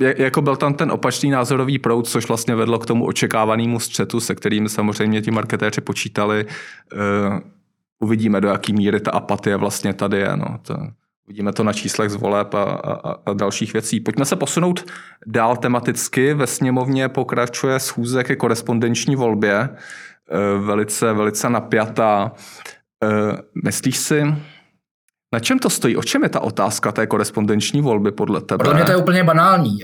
E, 0.00 0.22
jako 0.22 0.42
byl 0.42 0.56
tam 0.56 0.74
ten 0.74 0.92
opačný 0.92 1.30
názorový 1.30 1.78
proud, 1.78 2.08
což 2.08 2.28
vlastně 2.28 2.54
vedlo 2.54 2.78
k 2.78 2.86
tomu 2.86 3.06
očekávanému 3.06 3.80
střetu, 3.80 4.20
se 4.20 4.34
kterým 4.34 4.68
samozřejmě 4.68 5.22
ti 5.22 5.30
marketéři 5.30 5.80
počítali. 5.80 6.46
E, 6.92 7.57
uvidíme, 7.98 8.40
do 8.40 8.48
jaký 8.48 8.72
míry 8.72 9.00
ta 9.00 9.10
apatie 9.10 9.56
vlastně 9.56 9.94
tady 9.94 10.18
je. 10.18 10.36
No. 10.36 10.58
To, 10.62 10.76
Vidíme 11.28 11.52
to 11.52 11.64
na 11.64 11.72
číslech 11.72 12.10
z 12.10 12.14
voleb 12.14 12.54
a, 12.54 12.62
a, 12.62 13.14
a 13.26 13.32
dalších 13.32 13.72
věcí. 13.72 14.00
Pojďme 14.00 14.24
se 14.24 14.36
posunout 14.36 14.84
dál 15.26 15.56
tematicky. 15.56 16.34
Ve 16.34 16.46
sněmovně 16.46 17.08
pokračuje 17.08 17.80
schůze 17.80 18.24
ke 18.24 18.36
korespondenční 18.36 19.16
volbě. 19.16 19.54
E, 19.58 20.58
velice, 20.58 21.12
velice 21.12 21.50
napjatá. 21.50 22.32
E, 23.04 23.08
myslíš 23.64 23.98
si, 23.98 24.22
na 25.32 25.40
čem 25.40 25.58
to 25.58 25.70
stojí? 25.70 25.96
O 25.96 26.02
čem 26.02 26.22
je 26.22 26.28
ta 26.28 26.40
otázka 26.40 26.92
té 26.92 27.06
korespondenční 27.06 27.82
volby 27.82 28.12
podle 28.12 28.40
tebe? 28.40 28.64
Podle 28.64 28.74
mě 28.74 28.84
to 28.84 28.90
je 28.90 28.96
úplně 28.96 29.24
banální. 29.24 29.78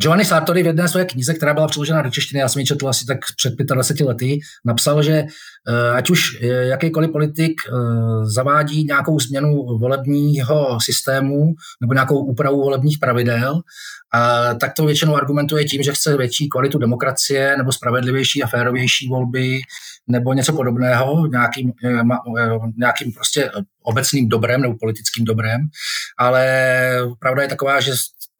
Giovanni 0.00 0.24
Sartori 0.24 0.62
v 0.62 0.66
jedné 0.66 0.88
své 0.88 1.04
knize, 1.04 1.34
která 1.34 1.54
byla 1.54 1.66
přeložena 1.68 2.02
do 2.02 2.10
češtiny, 2.10 2.40
já 2.40 2.48
jsem 2.48 2.60
ji 2.60 2.66
četl 2.66 2.88
asi 2.88 3.06
tak 3.06 3.18
před 3.36 3.54
25 3.74 4.06
lety, 4.06 4.38
napsal, 4.64 5.02
že 5.02 5.12
eh, 5.12 5.90
ať 5.90 6.10
už 6.10 6.38
eh, 6.42 6.46
jakýkoliv 6.46 7.12
politik 7.12 7.60
eh, 7.66 7.72
zavádí 8.24 8.84
nějakou 8.84 9.20
změnu 9.20 9.54
volebního 9.78 10.78
systému 10.84 11.54
nebo 11.80 11.92
nějakou 11.92 12.24
úpravu 12.24 12.62
volebních 12.62 12.98
pravidel, 12.98 13.60
tak 14.60 14.72
to 14.76 14.84
většinou 14.84 15.16
argumentuje 15.16 15.64
tím, 15.64 15.82
že 15.82 15.92
chce 15.92 16.16
větší 16.16 16.48
kvalitu 16.48 16.78
demokracie 16.78 17.56
nebo 17.56 17.72
spravedlivější 17.72 18.42
a 18.42 18.46
férovější 18.46 19.08
volby 19.08 19.58
nebo 20.06 20.32
něco 20.32 20.52
podobného, 20.52 21.26
nějakým, 21.26 21.72
nějakým 22.76 23.12
prostě 23.12 23.50
obecným 23.82 24.28
dobrem 24.28 24.60
nebo 24.60 24.74
politickým 24.80 25.24
dobrem, 25.24 25.60
ale 26.18 26.46
pravda 27.18 27.42
je 27.42 27.48
taková, 27.48 27.80
že 27.80 27.92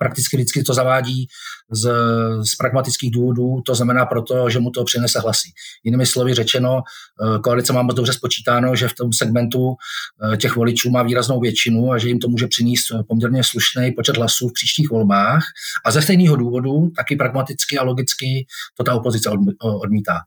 prakticky 0.03 0.37
vždycky 0.37 0.63
to 0.63 0.75
zavádí 0.75 1.27
z, 1.71 1.91
z 2.51 2.55
pragmatických 2.55 3.11
důvodů, 3.11 3.63
to 3.67 3.75
znamená 3.75 4.07
proto, 4.07 4.51
že 4.51 4.59
mu 4.59 4.71
to 4.71 4.85
přinese 4.85 5.21
hlasy. 5.21 5.49
Jinými 5.85 6.07
slovy 6.07 6.35
řečeno, 6.35 6.83
eh, 6.83 7.39
koalice 7.39 7.73
má 7.73 7.83
dobře 7.83 8.13
spočítáno, 8.13 8.77
že 8.77 8.89
v 8.89 8.95
tom 8.95 9.13
segmentu 9.13 9.75
eh, 9.75 10.37
těch 10.37 10.57
voličů 10.57 10.91
má 10.91 11.03
výraznou 11.03 11.41
většinu 11.41 11.93
a 11.93 11.99
že 11.99 12.09
jim 12.09 12.19
to 12.19 12.29
může 12.29 12.47
přinést 12.47 12.87
poměrně 13.09 13.45
slušný 13.45 13.93
počet 13.93 14.17
hlasů 14.17 14.49
v 14.49 14.53
příštích 14.53 14.91
volbách. 14.91 15.45
A 15.85 15.91
ze 15.91 16.03
stejného 16.03 16.37
důvodu, 16.37 16.91
taky 16.97 17.17
pragmaticky 17.17 17.79
a 17.79 17.83
logicky, 17.83 18.47
to 18.77 18.85
ta 18.85 18.95
opozice 18.95 19.31
odmítá. 19.61 20.19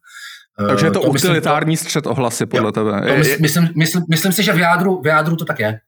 Eh, 0.60 0.68
Takže 0.68 0.86
je 0.86 0.92
to, 0.92 1.00
to 1.00 1.10
utilitární 1.10 1.72
myslím, 1.72 1.86
střed 1.86 2.08
ohlasy 2.08 2.46
podle 2.46 2.68
jo, 2.68 2.72
tebe. 2.72 3.02
To 3.08 3.42
myslím, 3.42 3.70
myslím, 3.76 4.04
myslím 4.10 4.32
si, 4.32 4.44
že 4.44 4.54
v 4.54 4.60
jádru, 4.60 5.02
v 5.02 5.08
jádru 5.08 5.36
to 5.36 5.46
tak 5.46 5.60
je. 5.60 5.80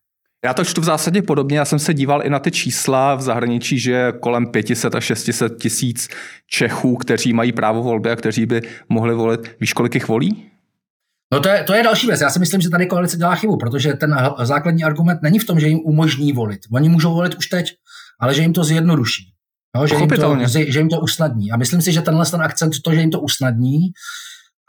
Já 0.47 0.53
to 0.53 0.63
čtu 0.63 0.81
v 0.81 0.83
zásadě 0.83 1.21
podobně. 1.21 1.57
Já 1.57 1.65
jsem 1.65 1.79
se 1.79 1.93
díval 1.93 2.21
i 2.25 2.29
na 2.29 2.39
ty 2.39 2.51
čísla 2.51 3.15
v 3.15 3.21
zahraničí, 3.21 3.79
že 3.79 4.13
kolem 4.21 4.47
500 4.47 4.95
a 4.95 5.01
600 5.01 5.61
tisíc 5.61 6.07
Čechů, 6.49 6.95
kteří 6.95 7.33
mají 7.33 7.51
právo 7.51 7.83
volby 7.83 8.11
a 8.11 8.15
kteří 8.15 8.45
by 8.45 8.61
mohli 8.89 9.15
volit. 9.15 9.55
Víš, 9.59 9.73
kolik 9.73 9.95
jich 9.95 10.07
volí? 10.07 10.45
No 11.33 11.39
to 11.39 11.49
je, 11.49 11.63
to 11.63 11.73
je 11.73 11.83
další 11.83 12.07
věc. 12.07 12.21
Já 12.21 12.29
si 12.29 12.39
myslím, 12.39 12.61
že 12.61 12.69
tady 12.69 12.85
koalice 12.85 13.17
dělá 13.17 13.35
chybu, 13.35 13.57
protože 13.57 13.93
ten 13.93 14.15
základní 14.41 14.83
argument 14.83 15.19
není 15.21 15.39
v 15.39 15.45
tom, 15.45 15.59
že 15.59 15.67
jim 15.67 15.79
umožní 15.79 16.33
volit. 16.33 16.59
Oni 16.73 16.89
můžou 16.89 17.13
volit 17.13 17.35
už 17.35 17.47
teď, 17.47 17.73
ale 18.19 18.33
že 18.33 18.41
jim 18.41 18.53
to 18.53 18.63
zjednoduší. 18.63 19.23
No, 19.75 19.87
že, 19.87 19.95
jim 19.95 20.09
to, 20.09 20.37
že 20.47 20.79
jim 20.79 20.89
to 20.89 20.99
usnadní. 20.99 21.51
A 21.51 21.57
myslím 21.57 21.81
si, 21.81 21.91
že 21.91 22.01
tenhle 22.01 22.25
ten 22.25 22.41
akcent, 22.41 22.73
to, 22.83 22.93
že 22.93 22.99
jim 22.99 23.11
to 23.11 23.19
usnadní, 23.19 23.79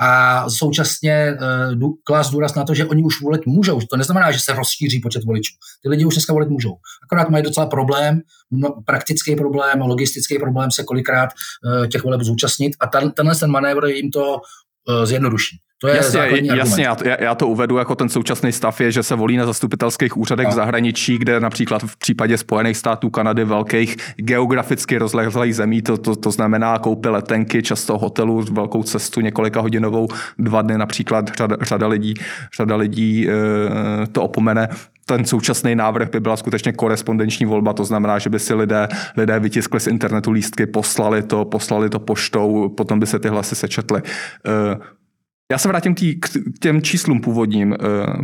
a 0.00 0.50
současně 0.50 1.36
uh, 1.80 1.90
klást 2.04 2.30
důraz 2.30 2.54
na 2.54 2.64
to, 2.64 2.74
že 2.74 2.86
oni 2.86 3.02
už 3.02 3.22
volit 3.22 3.46
můžou. 3.46 3.80
To 3.80 3.96
neznamená, 3.96 4.30
že 4.30 4.40
se 4.40 4.52
rozšíří 4.52 5.00
počet 5.00 5.24
voličů. 5.24 5.54
Ty 5.82 5.88
lidi 5.88 6.04
už 6.04 6.14
dneska 6.14 6.32
volit 6.32 6.48
můžou. 6.48 6.74
Akorát 7.04 7.30
mají 7.30 7.44
docela 7.44 7.66
problém, 7.66 8.20
praktický 8.86 9.36
problém, 9.36 9.80
logistický 9.80 10.38
problém 10.38 10.70
se 10.70 10.84
kolikrát 10.84 11.30
uh, 11.30 11.86
těch 11.86 12.04
voleb 12.04 12.20
zúčastnit 12.20 12.72
a 12.80 12.86
ten, 12.86 13.10
tenhle 13.10 13.36
ten 13.36 13.50
manévr 13.50 13.86
jim 13.86 14.10
to 14.10 14.34
uh, 14.34 15.04
zjednoduší. 15.04 15.56
To 15.80 15.88
je 15.88 15.96
jasně, 15.96 16.20
jasně 16.42 16.84
já, 16.84 16.96
já 17.20 17.34
to 17.34 17.48
uvedu 17.48 17.76
jako 17.76 17.94
ten 17.94 18.08
současný 18.08 18.52
stav 18.52 18.80
je, 18.80 18.92
že 18.92 19.02
se 19.02 19.14
volí 19.14 19.36
na 19.36 19.46
zastupitelských 19.46 20.16
úřadech 20.16 20.46
no. 20.46 20.50
v 20.50 20.54
zahraničí, 20.54 21.18
kde 21.18 21.40
například 21.40 21.82
v 21.82 21.96
případě 21.96 22.38
Spojených 22.38 22.76
států, 22.76 23.10
Kanady, 23.10 23.44
velkých 23.44 23.96
geograficky 24.16 24.98
rozlehlých 24.98 25.56
zemí, 25.56 25.82
to, 25.82 25.98
to, 25.98 26.16
to 26.16 26.30
znamená 26.30 26.78
koupy 26.78 27.08
letenky, 27.08 27.62
často 27.62 27.98
hotelu, 27.98 28.44
velkou 28.52 28.82
cestu, 28.82 29.20
několika 29.20 29.60
hodinovou, 29.60 30.08
dva 30.38 30.62
dny 30.62 30.78
například, 30.78 31.36
řada, 31.36 31.56
řada 31.60 31.86
lidí, 31.86 32.14
řada 32.56 32.76
lidí 32.76 33.28
e, 33.28 34.06
to 34.06 34.22
opomene 34.22 34.68
ten 35.08 35.24
současný 35.24 35.74
návrh 35.74 36.10
by 36.10 36.20
byla 36.20 36.36
skutečně 36.36 36.72
korespondenční 36.72 37.46
volba, 37.46 37.72
to 37.72 37.84
znamená, 37.84 38.18
že 38.18 38.30
by 38.30 38.38
si 38.38 38.54
lidé, 38.54 38.88
lidé 39.16 39.40
vytiskli 39.40 39.80
z 39.80 39.86
internetu 39.86 40.30
lístky, 40.30 40.66
poslali 40.66 41.22
to, 41.22 41.44
poslali 41.44 41.90
to 41.90 41.98
poštou, 41.98 42.68
potom 42.68 43.00
by 43.00 43.06
se 43.06 43.18
ty 43.18 43.28
hlasy 43.28 43.54
sečetly. 43.54 44.02
Já 45.52 45.58
se 45.58 45.68
vrátím 45.68 45.94
tý, 45.94 46.14
k 46.14 46.28
těm 46.60 46.82
číslům 46.82 47.20
původním. 47.20 47.76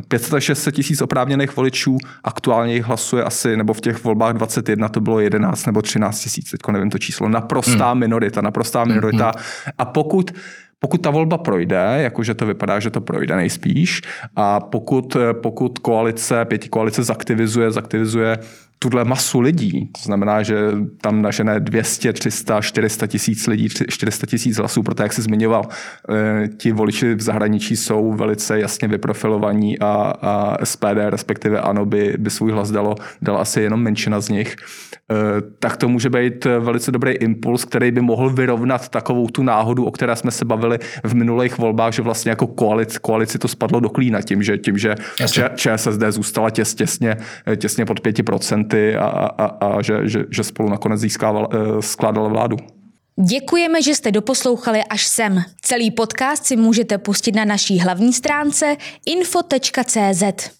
500 0.09 0.35
až 0.35 0.45
600 0.45 0.75
tisíc 0.75 1.00
oprávněných 1.00 1.57
voličů, 1.57 1.99
aktuálně 2.25 2.75
jich 2.75 2.85
hlasuje 2.85 3.25
asi, 3.25 3.57
nebo 3.57 3.73
v 3.75 3.81
těch 3.81 4.04
volbách 4.04 4.35
21 4.35 4.88
to 4.88 5.00
bylo 5.00 5.21
11 5.21 5.66
nebo 5.66 5.83
13 5.83 6.21
tisíc, 6.21 6.50
teďko 6.50 6.73
nevím 6.73 6.90
to 6.90 6.99
číslo. 6.99 7.28
Naprostá 7.28 7.90
hmm. 7.90 8.00
minorita, 8.00 8.40
naprostá 8.40 8.83
hmm, 8.83 8.95
minorita. 8.95 9.25
Hmm. 9.25 9.73
A 9.78 9.85
pokud 9.85 10.31
pokud 10.78 11.02
ta 11.02 11.11
volba 11.11 11.38
projde, 11.38 11.97
jakože 11.97 12.35
to 12.35 12.47
vypadá, 12.47 12.81
že 12.81 12.90
to 12.90 13.00
projde 13.00 13.37
nejspíš, 13.37 14.02
a 14.37 14.61
pokud, 14.61 15.16
pokud 15.33 15.78
koalice, 15.78 16.45
pěti 16.45 16.69
koalice 16.69 17.02
zaktivizuje, 17.02 17.71
zaktivizuje 17.71 18.38
tuhle 18.78 19.04
masu 19.04 19.40
lidí, 19.40 19.90
to 19.93 20.00
znamená, 20.02 20.43
že 20.43 20.57
tam 21.00 21.23
nažené 21.23 21.61
200, 21.61 22.12
300, 22.12 22.61
400 22.61 23.07
tisíc 23.07 23.47
lidí, 23.47 23.69
400 23.88 24.26
tisíc 24.26 24.57
hlasů, 24.57 24.83
protože 24.83 25.02
jak 25.02 25.12
jsi 25.12 25.23
zmiňoval, 25.23 25.64
eh, 25.64 26.49
ti 26.49 26.73
voliči 26.73 27.14
v 27.14 27.21
zahraničí 27.21 27.76
jsou 27.76 28.12
velice 28.12 28.61
jasně 28.61 28.88
vyprofilovaní 28.88 29.78
a, 29.78 30.12
a 30.23 30.64
SPD, 30.64 31.11
respektive 31.11 31.61
ANO, 31.61 31.87
by, 31.87 32.14
by 32.19 32.31
svůj 32.31 32.52
hlas 32.52 32.71
dalo, 32.71 32.95
dala 33.23 33.40
asi 33.40 33.61
jenom 33.61 33.83
menšina 33.83 34.21
z 34.21 34.28
nich, 34.28 34.57
eh, 34.57 35.14
tak 35.59 35.76
to 35.76 35.88
může 35.88 36.11
být 36.11 36.45
velice 36.45 36.93
dobrý 36.93 37.12
impuls, 37.12 37.64
který 37.64 37.90
by 37.90 38.00
mohl 38.00 38.31
vyrovnat 38.31 38.88
takovou 38.88 39.26
tu 39.26 39.43
náhodu, 39.43 39.85
o 39.85 39.90
které 39.90 40.16
jsme 40.16 40.31
se 40.31 40.45
bavili 40.45 40.78
v 41.04 41.14
minulých 41.14 41.59
volbách, 41.59 41.93
že 41.93 42.02
vlastně 42.02 42.31
jako 42.31 42.47
koalici, 42.47 42.99
koalici 43.02 43.38
to 43.38 43.49
spadlo 43.49 43.81
do 43.81 43.88
klína 43.88 44.23
tím, 44.23 44.43
že, 44.43 44.59
tím, 44.59 44.78
že 44.78 44.95
ČSSD 45.57 46.02
zůstala 46.09 46.50
těs, 46.50 46.75
těsně, 46.75 47.16
těsně 47.57 47.85
pod 47.85 48.00
5% 48.00 48.74
a, 48.97 49.07
a, 49.07 49.45
a 49.45 49.83
že, 49.83 50.09
že, 50.09 50.25
že 50.31 50.45
spolu 50.45 50.69
nakonec 50.69 51.00
získával, 51.00 51.49
eh, 51.52 51.83
skládala 51.83 52.28
vládu. 52.28 52.57
Děkujeme, 53.21 53.83
že 53.83 53.95
jste 53.95 54.11
doposlouchali 54.11 54.85
až 54.90 55.07
sem. 55.07 55.45
Celý 55.62 55.90
podcast 55.90 56.45
si 56.45 56.57
můžete 56.57 56.99
pustit 56.99 57.35
na 57.35 57.45
naší 57.45 57.78
hlavní 57.78 58.12
stránce 58.12 58.76
info.cz. 59.07 60.50